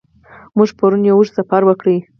موږ 0.57 0.69
پرون 0.77 1.01
یو 1.07 1.15
اوږد 1.17 1.33
سفر 1.37 1.61
وکړ. 1.65 1.85